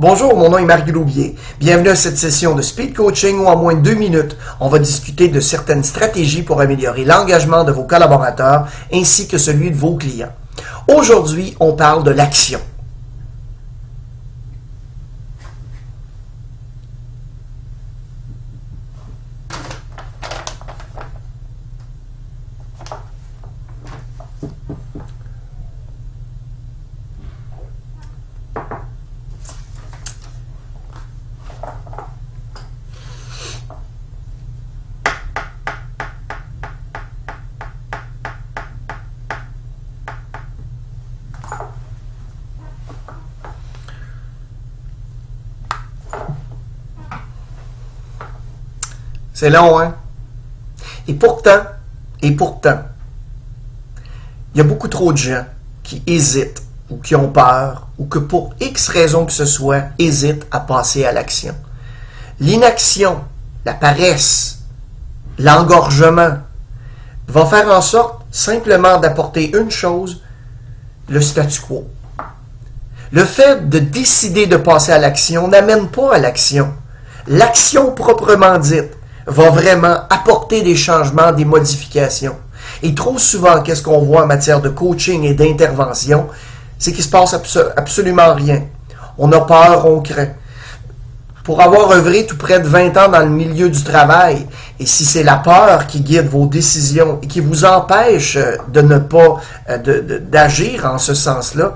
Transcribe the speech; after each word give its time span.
Bonjour, 0.00 0.36
mon 0.36 0.48
nom 0.48 0.58
est 0.58 0.64
Marc 0.64 0.86
Gloubier. 0.86 1.34
Bienvenue 1.58 1.88
à 1.88 1.96
cette 1.96 2.18
session 2.18 2.54
de 2.54 2.62
speed 2.62 2.94
coaching 2.94 3.40
où 3.40 3.46
en 3.46 3.56
moins 3.56 3.74
de 3.74 3.80
deux 3.80 3.96
minutes, 3.96 4.36
on 4.60 4.68
va 4.68 4.78
discuter 4.78 5.26
de 5.26 5.40
certaines 5.40 5.82
stratégies 5.82 6.44
pour 6.44 6.60
améliorer 6.60 7.04
l'engagement 7.04 7.64
de 7.64 7.72
vos 7.72 7.82
collaborateurs 7.82 8.68
ainsi 8.92 9.26
que 9.26 9.38
celui 9.38 9.72
de 9.72 9.76
vos 9.76 9.96
clients. 9.96 10.32
Aujourd'hui, 10.86 11.56
on 11.58 11.72
parle 11.72 12.04
de 12.04 12.12
l'action. 12.12 12.60
C'est 49.38 49.50
long, 49.50 49.78
hein? 49.78 49.94
Et 51.06 51.14
pourtant, 51.14 51.60
et 52.22 52.32
pourtant, 52.32 52.80
il 54.52 54.58
y 54.58 54.60
a 54.60 54.64
beaucoup 54.64 54.88
trop 54.88 55.12
de 55.12 55.16
gens 55.16 55.44
qui 55.84 56.02
hésitent 56.08 56.60
ou 56.90 56.96
qui 56.96 57.14
ont 57.14 57.30
peur 57.30 57.86
ou 57.98 58.06
que 58.06 58.18
pour 58.18 58.52
X 58.60 58.88
raison 58.88 59.26
que 59.26 59.30
ce 59.30 59.44
soit, 59.44 59.82
hésitent 59.96 60.44
à 60.50 60.58
passer 60.58 61.04
à 61.04 61.12
l'action. 61.12 61.54
L'inaction, 62.40 63.20
la 63.64 63.74
paresse, 63.74 64.58
l'engorgement 65.38 66.38
va 67.28 67.46
faire 67.46 67.70
en 67.70 67.80
sorte 67.80 68.24
simplement 68.32 68.98
d'apporter 68.98 69.56
une 69.56 69.70
chose, 69.70 70.20
le 71.08 71.20
statu 71.20 71.60
quo. 71.60 71.86
Le 73.12 73.24
fait 73.24 73.68
de 73.68 73.78
décider 73.78 74.48
de 74.48 74.56
passer 74.56 74.90
à 74.90 74.98
l'action 74.98 75.46
n'amène 75.46 75.86
pas 75.86 76.16
à 76.16 76.18
l'action. 76.18 76.74
L'action 77.28 77.92
proprement 77.92 78.58
dite 78.58 78.97
va 79.28 79.50
vraiment 79.50 79.96
apporter 80.10 80.62
des 80.62 80.74
changements, 80.74 81.32
des 81.32 81.44
modifications. 81.44 82.36
Et 82.82 82.94
trop 82.94 83.18
souvent, 83.18 83.60
qu'est-ce 83.62 83.82
qu'on 83.82 84.00
voit 84.00 84.24
en 84.24 84.26
matière 84.26 84.60
de 84.60 84.68
coaching 84.68 85.24
et 85.24 85.34
d'intervention? 85.34 86.28
C'est 86.78 86.92
qu'il 86.92 87.04
se 87.04 87.10
passe 87.10 87.34
absolument 87.76 88.34
rien. 88.34 88.62
On 89.18 89.30
a 89.32 89.40
peur, 89.40 89.86
on 89.86 90.00
craint. 90.00 90.28
Pour 91.42 91.62
avoir 91.62 91.90
œuvré 91.92 92.26
tout 92.26 92.36
près 92.36 92.60
de 92.60 92.68
20 92.68 92.96
ans 92.98 93.08
dans 93.08 93.20
le 93.20 93.30
milieu 93.30 93.70
du 93.70 93.82
travail, 93.82 94.46
et 94.78 94.86
si 94.86 95.04
c'est 95.04 95.22
la 95.22 95.36
peur 95.36 95.86
qui 95.86 96.00
guide 96.02 96.28
vos 96.28 96.46
décisions 96.46 97.18
et 97.22 97.26
qui 97.26 97.40
vous 97.40 97.64
empêche 97.64 98.36
euh, 98.36 98.56
de 98.68 98.82
ne 98.82 98.98
pas 98.98 99.40
euh, 99.70 100.20
d'agir 100.20 100.84
en 100.84 100.98
ce 100.98 101.14
sens-là, 101.14 101.74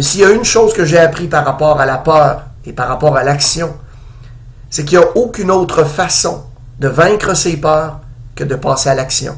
s'il 0.00 0.20
y 0.20 0.24
a 0.24 0.30
une 0.30 0.44
chose 0.44 0.72
que 0.74 0.84
j'ai 0.84 0.98
appris 0.98 1.28
par 1.28 1.44
rapport 1.44 1.80
à 1.80 1.86
la 1.86 1.98
peur 1.98 2.42
et 2.64 2.72
par 2.72 2.88
rapport 2.88 3.16
à 3.16 3.22
l'action, 3.22 3.76
c'est 4.70 4.84
qu'il 4.84 4.98
n'y 4.98 5.04
a 5.04 5.08
aucune 5.16 5.52
autre 5.52 5.84
façon 5.84 6.42
de 6.78 6.88
vaincre 6.88 7.34
ses 7.34 7.56
peurs 7.56 8.00
que 8.34 8.44
de 8.44 8.54
passer 8.54 8.90
à 8.90 8.94
l'action. 8.94 9.36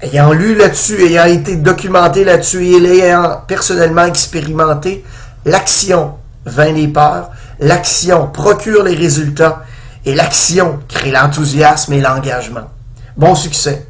Ayant 0.00 0.32
lu 0.32 0.54
là-dessus, 0.54 1.00
ayant 1.02 1.26
été 1.26 1.56
documenté 1.56 2.24
là-dessus 2.24 2.64
et 2.66 2.80
l'ayant 2.80 3.42
personnellement 3.46 4.04
expérimenté, 4.04 5.04
l'action 5.44 6.14
vainc 6.44 6.74
les 6.74 6.88
peurs, 6.88 7.30
l'action 7.60 8.28
procure 8.28 8.82
les 8.84 8.94
résultats 8.94 9.64
et 10.04 10.14
l'action 10.14 10.80
crée 10.88 11.10
l'enthousiasme 11.10 11.92
et 11.94 12.00
l'engagement. 12.00 12.68
Bon 13.16 13.34
succès! 13.34 13.86